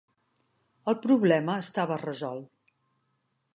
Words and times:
El 0.91 0.97
problema 1.03 1.59
estava 1.65 2.01
resolt. 2.05 2.51